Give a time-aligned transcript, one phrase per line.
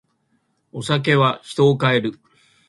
[0.71, 2.19] お酒は人を変える。